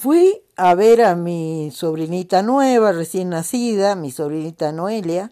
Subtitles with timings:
[0.00, 5.30] Fui a ver a mi sobrinita nueva, recién nacida, mi sobrinita Noelia,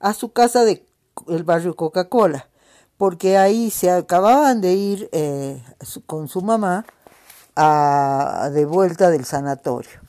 [0.00, 0.84] a su casa del
[1.44, 2.46] barrio Coca-Cola,
[2.98, 5.64] porque ahí se acababan de ir eh,
[6.04, 6.84] con su mamá
[7.56, 10.02] a, de vuelta del sanatorio.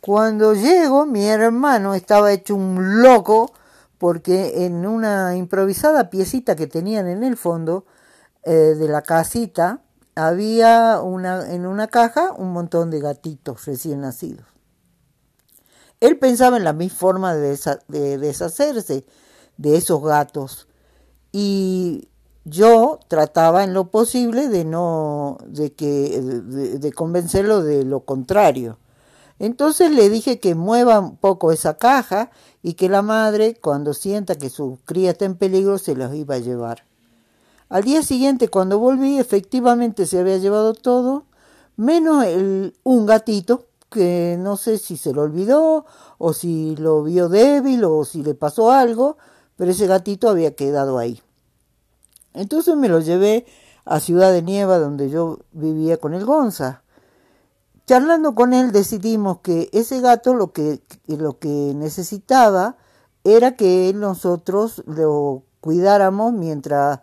[0.00, 3.50] Cuando llego, mi hermano estaba hecho un loco
[3.98, 7.86] porque en una improvisada piecita que tenían en el fondo
[8.44, 9.80] eh, de la casita,
[10.16, 14.46] había una, en una caja un montón de gatitos recién nacidos.
[16.00, 19.06] Él pensaba en la misma forma de, deshacerse
[19.56, 20.68] de esos gatos
[21.32, 22.08] y
[22.44, 28.78] yo trataba en lo posible de no de que de, convencerlo de lo contrario.
[29.38, 32.30] Entonces le dije que mueva un poco esa caja
[32.62, 36.36] y que la madre, cuando sienta que su cría está en peligro, se los iba
[36.36, 36.84] a llevar.
[37.68, 41.24] Al día siguiente, cuando volví, efectivamente se había llevado todo,
[41.76, 45.86] menos el, un gatito, que no sé si se lo olvidó,
[46.18, 49.16] o si lo vio débil, o si le pasó algo,
[49.56, 51.20] pero ese gatito había quedado ahí.
[52.34, 53.46] Entonces me lo llevé
[53.84, 56.82] a Ciudad de Nieva, donde yo vivía con el Gonza.
[57.86, 62.76] Charlando con él decidimos que ese gato lo que, lo que necesitaba
[63.24, 67.00] era que nosotros lo cuidáramos mientras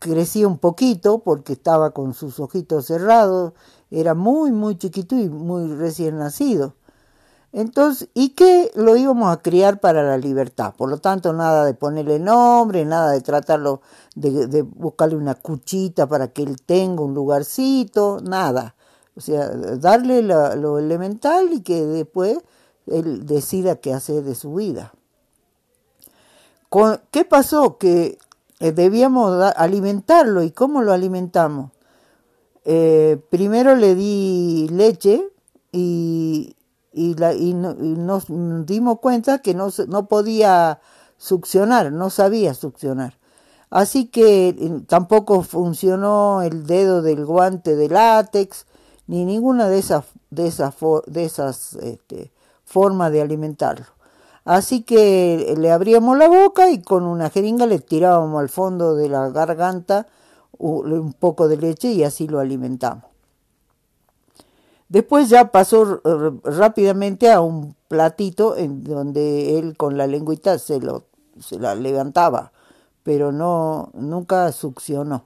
[0.00, 3.52] crecía un poquito porque estaba con sus ojitos cerrados,
[3.90, 6.74] era muy, muy chiquito y muy recién nacido.
[7.52, 10.74] Entonces, ¿y qué lo íbamos a criar para la libertad?
[10.76, 13.82] Por lo tanto, nada de ponerle nombre, nada de tratarlo,
[14.14, 18.76] de, buscarle una cuchita para que él tenga un lugarcito, nada.
[19.16, 22.38] O sea, darle lo elemental y que después
[22.86, 24.92] él decida qué hacer de su vida.
[27.10, 27.78] ¿Qué pasó?
[27.78, 28.16] Que
[28.60, 30.42] eh, debíamos alimentarlo.
[30.42, 31.72] ¿Y cómo lo alimentamos?
[32.64, 35.26] Eh, primero le di leche
[35.72, 36.56] y,
[36.92, 37.14] y,
[37.54, 38.26] nos
[38.66, 40.80] dimos cuenta que no, no podía
[41.16, 43.18] succionar, no sabía succionar.
[43.70, 48.66] Así que tampoco funcionó el dedo del guante de látex,
[49.06, 50.74] ni ninguna de esas, de esas,
[51.06, 52.32] de esas este,
[52.64, 53.86] formas de alimentarlo.
[54.44, 59.08] Así que le abríamos la boca y con una jeringa le tirábamos al fondo de
[59.08, 60.06] la garganta
[60.58, 63.04] un poco de leche y así lo alimentamos.
[64.88, 66.00] Después ya pasó
[66.42, 71.04] rápidamente a un platito en donde él con la lengüita se, lo,
[71.38, 72.52] se la levantaba,
[73.04, 75.24] pero no, nunca succionó.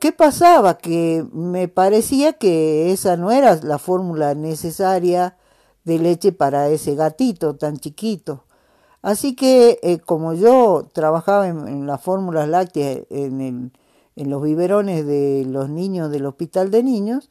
[0.00, 0.78] ¿Qué pasaba?
[0.78, 5.36] Que me parecía que esa no era la fórmula necesaria
[5.84, 8.44] de leche para ese gatito tan chiquito.
[9.02, 13.72] Así que eh, como yo trabajaba en, las fórmulas lácteas en,
[14.16, 17.28] los biberones de los niños del hospital de niños,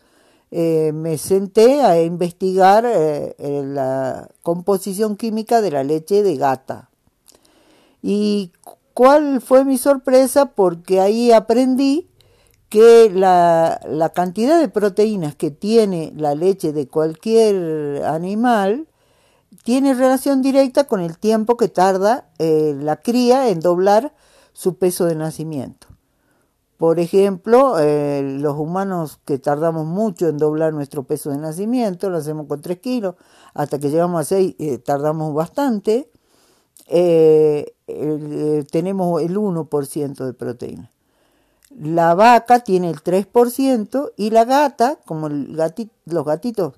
[0.52, 6.90] eh, me senté a investigar eh, la composición química de la leche de gata.
[8.03, 8.52] ¿Y
[8.94, 10.53] cuál fue mi sorpresa?
[10.53, 12.08] Porque ahí aprendí
[12.73, 18.88] que la, cantidad de proteínas que tiene la leche de cualquier animal
[19.63, 24.16] tiene relación directa con el tiempo que tarda eh, la cría en doblar
[24.53, 25.85] su peso de nacimiento.
[26.78, 32.17] Por ejemplo, eh, los humanos que tardamos mucho en doblar nuestro peso de nacimiento, lo
[32.17, 33.13] hacemos con 3 kilos,
[33.53, 36.09] hasta que llegamos a 6 eh, tardamos bastante,
[38.72, 40.93] tenemos el 1% de proteína.
[41.79, 46.73] La vaca tiene el 3% y la gata, como los gatitos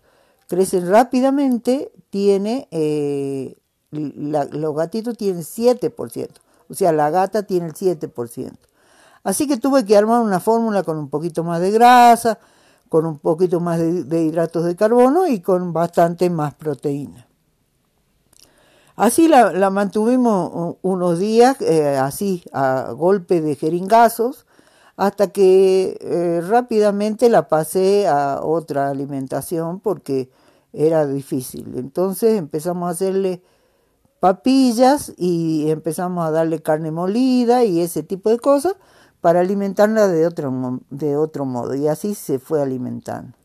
[0.47, 3.57] crecen rápidamente, tiene, eh,
[3.91, 6.29] los gatitos tienen 7%.
[6.69, 8.57] O sea, la gata tiene el 7%.
[9.23, 12.38] Así que tuve que armar una fórmula con un poquito más de grasa,
[12.89, 17.28] con un poquito más de, hidratos de carbono y con bastante más proteína.
[18.95, 24.44] Así la, mantuvimos unos días, eh, así a golpe de jeringazos,
[24.97, 30.29] hasta que eh, rápidamente la pasé a otra alimentación porque
[30.73, 31.73] era difícil.
[31.78, 33.41] Entonces empezamos a hacerle
[34.20, 38.75] papillas y empezamos a darle carne molida y ese tipo de cosas
[39.22, 41.75] para alimentarla de otro, de otro modo.
[41.75, 43.35] Y así se fue alimentando.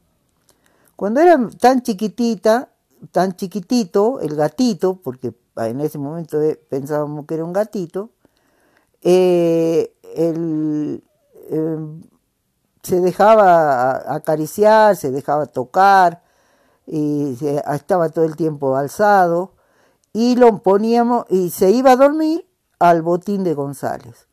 [0.95, 2.69] Cuando era tan chiquitita,
[3.11, 8.11] tan chiquitito, el gatito, porque en ese momento eh, pensábamos que era un gatito,
[9.03, 11.03] eh, el,
[11.51, 12.03] Em,
[12.83, 16.23] se dejaba acariciar, se dejaba tocar,
[16.87, 17.37] y
[17.73, 19.53] estaba todo el tiempo alzado,
[20.13, 22.47] y lo poníamos, y se iba a dormir
[22.79, 24.29] al botín de González.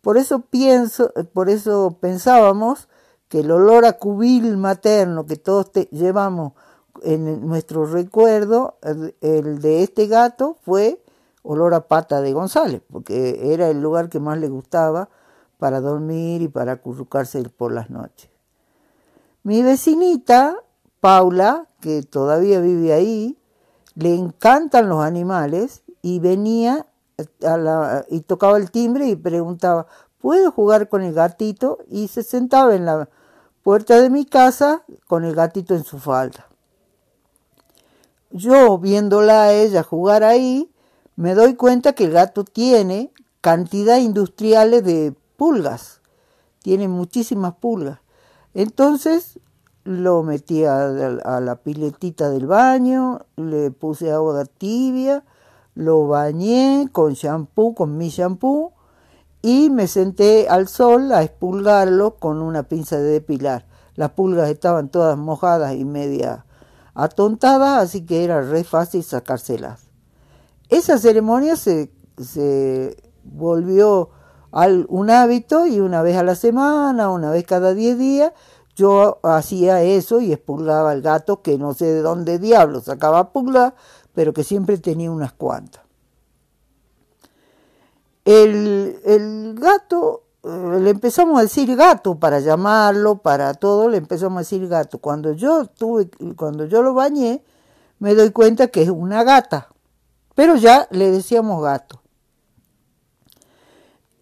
[0.00, 2.88] Por eso pienso, por eso pensábamos
[3.28, 6.52] que el olor a cubil materno que todos llevamos
[7.02, 8.78] en nuestro recuerdo,
[9.20, 11.02] el, de este gato fue
[11.42, 15.08] olor a pata de González, porque era el lugar que más le gustaba
[15.62, 18.28] para dormir y para acurrucarse por las noches.
[19.44, 20.56] Mi vecinita,
[20.98, 23.38] Paula, que todavía vive ahí,
[23.94, 26.88] le encantan los animales y venía
[28.08, 29.86] y tocaba el timbre y preguntaba,
[30.18, 31.78] ¿puedo jugar con el gatito?
[31.88, 33.08] Y se sentaba en la
[33.62, 36.48] puerta de mi casa con el gatito en su falda.
[38.32, 40.72] Yo, viéndola a ella jugar ahí,
[41.14, 46.00] me doy cuenta que el gato tiene cantidad industriales de pulgas,
[46.62, 47.98] tiene muchísimas pulgas.
[48.54, 49.40] Entonces
[49.82, 55.24] lo metí a, la piletita del baño, le puse agua tibia,
[55.74, 58.72] lo bañé con shampoo, con mi shampoo,
[59.42, 63.66] y me senté al sol a expulgarlo con una pinza de depilar.
[63.96, 66.46] Las pulgas estaban todas mojadas y media
[66.94, 69.88] atontadas, así que era re fácil sacárselas.
[70.68, 74.10] Esa ceremonia se, se volvió
[74.52, 78.32] al, un hábito y una vez a la semana, una vez cada diez días,
[78.76, 83.72] yo hacía eso y expulgaba al gato que no sé de dónde diablo sacaba pulgas,
[84.14, 85.82] pero que siempre tenía unas cuantas.
[88.24, 94.36] El, el gato, eh, le empezamos a decir gato para llamarlo, para todo, le empezamos
[94.36, 94.98] a decir gato.
[94.98, 97.42] Cuando yo tuve, cuando yo lo bañé,
[97.98, 99.68] me doy cuenta que es una gata,
[100.34, 102.01] pero ya le decíamos gato.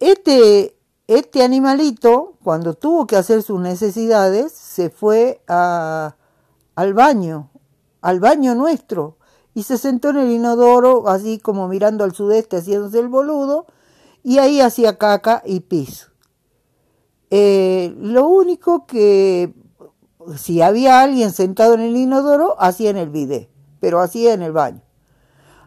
[0.01, 0.75] Este,
[1.05, 6.15] este animalito, cuando tuvo que hacer sus necesidades, se fue a,
[6.73, 7.51] al baño,
[8.01, 9.17] al baño nuestro,
[9.53, 13.67] y se sentó en el inodoro, así como mirando al sudeste, haciéndose el boludo,
[14.23, 16.09] y ahí hacía caca y pis.
[17.29, 19.53] Eh, lo único que
[20.35, 24.51] si había alguien sentado en el inodoro, hacía en el bidet, pero hacía en el
[24.51, 24.81] baño.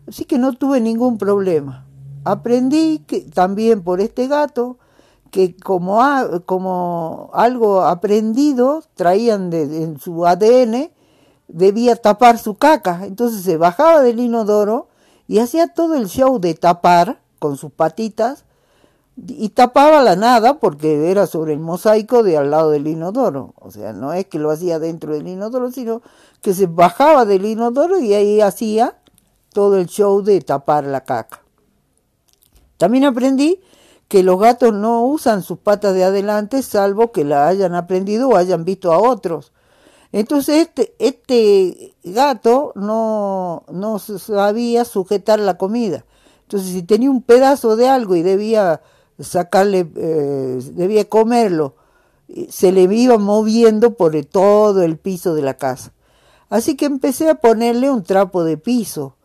[0.08, 1.87] Así que no tuve ningún problema.
[2.25, 4.79] Aprendí que también por este gato
[5.31, 6.00] que como,
[6.47, 10.91] como algo aprendido traían de, en su ADN,
[11.49, 13.00] debía tapar su caca.
[13.05, 14.88] Entonces se bajaba del inodoro
[15.26, 18.44] y hacía todo el show de tapar con sus patitas
[19.17, 23.55] y tapaba la nada porque era sobre el mosaico de al lado del inodoro.
[23.56, 26.03] O sea, no es que lo hacía dentro del inodoro, sino
[26.43, 28.99] que se bajaba del inodoro y ahí hacía
[29.53, 31.44] todo el show de tapar la caca.
[32.76, 33.61] También aprendí
[34.09, 38.37] que los gatos no usan sus patas de adelante salvo que la hayan aprendido o
[38.37, 39.53] hayan visto a otros.
[40.12, 46.05] Entonces este, este gato no, no sabía sujetar la comida.
[46.43, 48.81] Entonces si tenía un pedazo de algo y debía
[49.19, 51.75] sacarle, eh, debía comerlo,
[52.49, 55.93] se le iba moviendo por todo el piso de la casa.
[56.49, 59.17] Así que empecé a ponerle un trapo de piso.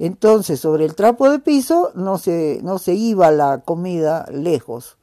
[0.00, 4.96] Entonces sobre el trapo de piso no se, no se iba la comida lejos.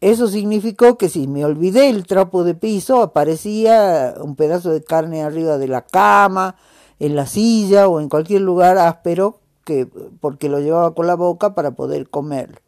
[0.00, 5.22] Eso significó que si me olvidé el trapo de piso, aparecía un pedazo de carne
[5.22, 6.56] arriba de la cama,
[6.98, 9.86] en la silla o en cualquier lugar áspero, que,
[10.20, 12.58] porque lo llevaba con la boca para poder comerlo.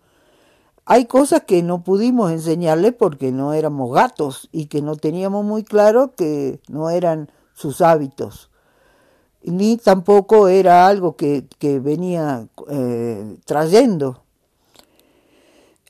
[0.85, 5.65] Hay cosas que no pudimos enseñarle porque no éramos gatos y que no teníamos muy
[5.65, 8.50] claro que no eran sus hábitos,
[9.43, 14.23] ni tampoco era algo que, que venía eh, trayendo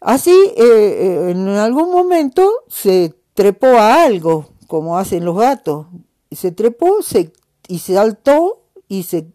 [0.01, 5.87] Así, eh, eh, en algún momento se trepó a algo, como hacen los gatos.
[6.31, 7.33] Se trepó se,
[7.69, 9.31] y se saltó y se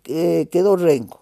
[0.49, 1.21] quedó renco.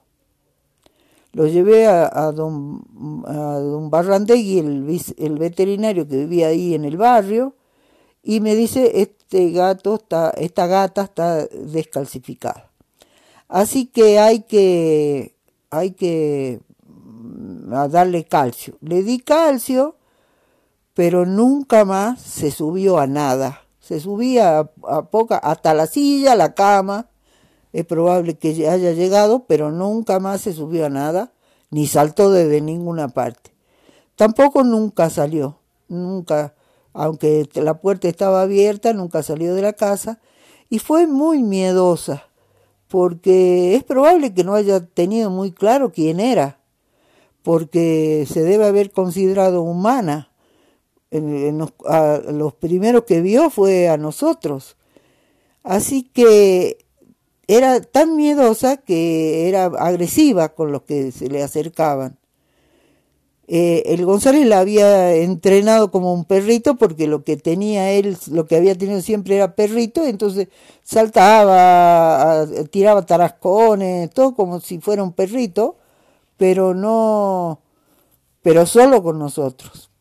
[1.33, 2.83] Lo llevé a, a, don,
[3.25, 7.55] a don Barrandegui, el, el veterinario que vivía ahí en el barrio,
[8.21, 12.72] y me dice, este gato está, esta gata está descalcificada.
[13.53, 15.35] Así que hay que,
[15.69, 16.59] hay que
[17.71, 18.79] a darle calcio.
[18.81, 19.95] Le di calcio,
[20.95, 23.61] pero nunca más se subió a nada.
[23.79, 24.57] Se subía
[24.87, 27.11] a, poca, hasta la silla, la cama.
[27.73, 31.31] Es probable que haya llegado, pero nunca más se subió a nada,
[31.69, 33.53] ni saltó desde ninguna parte.
[34.15, 36.55] Tampoco nunca salió, nunca,
[36.91, 40.19] aunque la puerta estaba abierta, nunca salió de la casa
[40.71, 42.23] y fue muy miedosa,
[42.93, 46.59] porque es probable que no haya tenido muy claro quién era
[47.41, 50.29] porque se debe haber considerado humana.
[51.09, 54.77] los, primeros que vio fue a nosotros.
[55.63, 56.85] Así que
[57.47, 62.19] era tan miedosa que era agresiva con los que se le acercaban.
[63.55, 68.47] Eh, el González la había entrenado como un perrito porque lo que tenía él, lo
[68.47, 70.47] que había tenido siempre era perrito, entonces
[70.81, 75.77] saltaba, tiraba tarascones, todo como si fuera un perrito,
[76.35, 77.61] pero no,
[78.41, 79.91] pero solo con nosotros.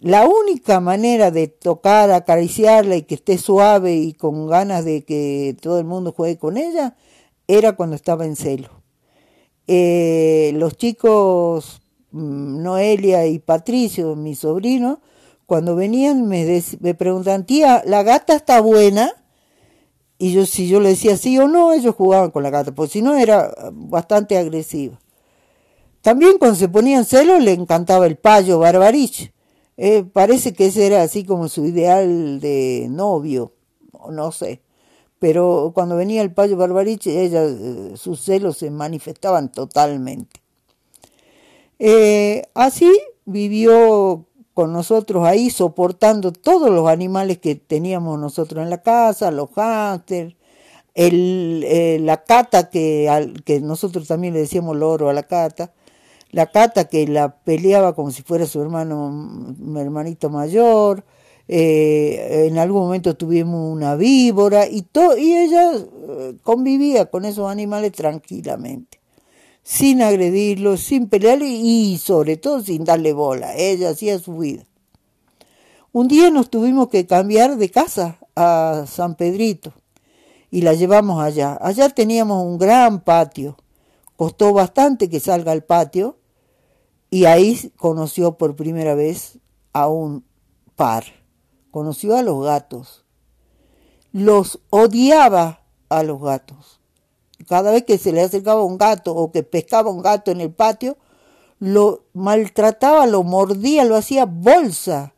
[0.00, 5.56] La única manera de tocar, acariciarla y que esté suave y con ganas de que
[5.62, 6.96] todo el mundo juegue con ella
[7.48, 8.82] era cuando estaba en celo.
[9.68, 11.80] Eh, los chicos
[12.14, 15.00] Noelia y Patricio, mi sobrino,
[15.46, 19.12] cuando venían me, me preguntan, tía, ¿la gata está buena?
[20.16, 22.92] Y yo, si yo le decía sí o no, ellos jugaban con la gata, porque
[22.92, 25.00] si no era bastante agresiva.
[26.02, 29.32] También cuando se ponían celos le encantaba el payo Barbarich.
[29.76, 33.54] Eh, parece que ese era así como su ideal de novio,
[34.08, 34.62] no sé.
[35.18, 40.43] Pero cuando venía el payo Barbarich, ella, eh, sus celos se manifestaban totalmente.
[41.86, 42.90] Eh, así
[43.26, 44.24] vivió
[44.54, 50.34] con nosotros ahí, soportando todos los animales que teníamos nosotros en la casa, los hámsters,
[50.94, 55.74] el, eh, la cata que, que nosotros también le decíamos loro a la cata,
[56.30, 59.10] la cata que la peleaba como si fuera su hermano,
[59.58, 61.04] mi hermanito mayor,
[61.48, 64.86] eh, en algún momento tuvimos una víbora y,
[65.18, 65.72] y ella
[66.42, 69.03] convivía con esos animales tranquilamente
[69.64, 73.56] sin agredirlo, sin pelearle y sobre todo sin darle bola.
[73.56, 74.64] Ella hacía su vida.
[75.90, 79.72] Un día nos tuvimos que cambiar de casa a San Pedrito
[80.50, 81.58] y la llevamos allá.
[81.60, 83.56] Allá teníamos un gran patio.
[84.16, 86.18] Costó bastante que salga al patio
[87.10, 89.38] y ahí conoció por primera vez
[89.72, 90.24] a un
[90.76, 91.04] par.
[91.70, 93.04] Conoció a los gatos.
[94.12, 96.83] Los odiaba a los gatos
[97.46, 100.52] cada vez que se le acercaba un gato o que pescaba un gato en el
[100.52, 100.96] patio,
[101.58, 105.14] lo maltrataba, lo mordía, lo hacía bolsa.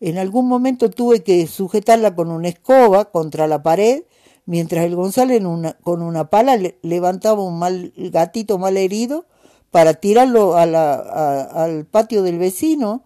[0.00, 4.02] En algún momento tuve que sujetarla con una escoba contra la pared,
[4.46, 5.42] mientras el González
[5.82, 9.26] con una pala levantaba un mal, gatito mal herido
[9.70, 13.04] para tirarlo al patio del vecino,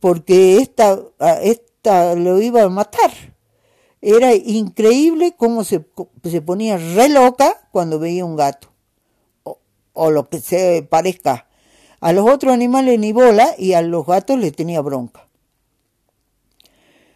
[0.00, 1.00] porque esta,
[1.42, 3.31] esta lo iba a matar.
[4.02, 5.86] Era increíble cómo se,
[6.24, 8.68] se ponía re loca cuando veía un gato,
[9.92, 11.46] o, lo que se parezca.
[12.00, 15.28] A los otros animales ni bola y a los gatos les tenía bronca.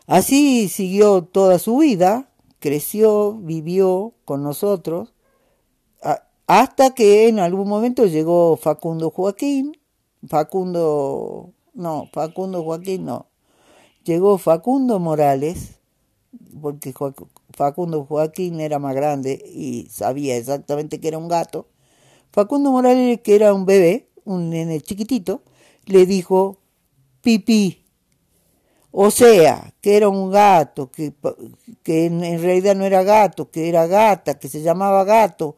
[0.06, 5.12] Así siguió toda su vida, creció, vivió con nosotros,
[6.46, 9.76] hasta que en algún momento llegó Facundo Joaquín,
[10.28, 13.26] Facundo, no, Facundo Joaquín no,
[14.04, 15.75] llegó Facundo Morales,
[16.60, 16.94] porque
[17.50, 21.66] Facundo Joaquín era más grande y sabía exactamente que era un gato.
[22.32, 25.42] Facundo Morales, que era un bebé, un nene chiquitito,
[25.86, 26.58] le dijo
[27.22, 27.82] pipí.
[28.92, 31.12] O sea, que era un gato, que,
[31.82, 35.56] que en, realidad no era gato, que era gata, que se llamaba gato,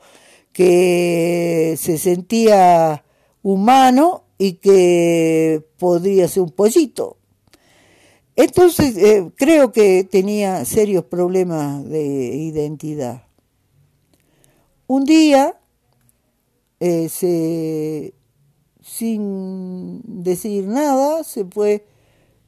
[0.52, 3.04] que se sentía
[3.42, 7.17] humano y que podría ser un pollito.
[8.38, 13.24] Entonces, eh, creo que tenía serios problemas de identidad.
[14.86, 15.58] Un día,
[16.78, 17.08] eh,
[18.80, 21.84] sin decir nada, se fue,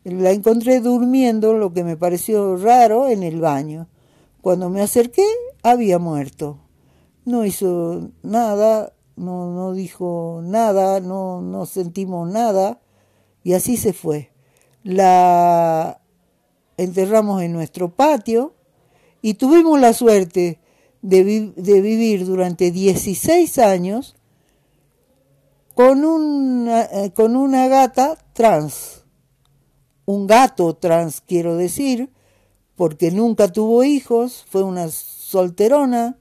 [0.05, 3.89] la encontré durmiendo, lo que me pareció raro, en el baño.
[4.43, 5.27] Cuando me acerqué,
[5.65, 6.61] había muerto.
[7.25, 12.81] No hizo nada, no, no dijo nada, no, no sentimos nada,
[13.43, 14.31] y así se fue
[14.83, 16.01] la
[16.77, 18.55] enterramos en nuestro patio
[19.23, 20.59] y tuvimos la suerte
[21.03, 21.23] de,
[21.55, 24.17] vivir durante 16 años
[25.75, 29.05] con una, eh, con una gata trans,
[30.05, 32.11] un gato trans quiero decir,
[32.77, 36.19] porque nunca tuvo hijos, fue una solterona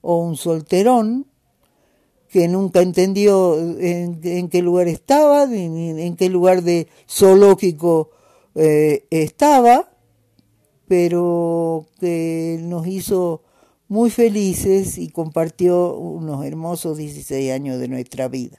[0.00, 1.29] o un solterón
[2.30, 8.10] que nunca entendió en, qué lugar estaba, ni en qué lugar de zoológico
[8.54, 9.90] eh, estaba,
[10.86, 13.42] pero que nos hizo
[13.88, 18.56] muy felices y compartió unos hermosos 16 años de nuestra vida.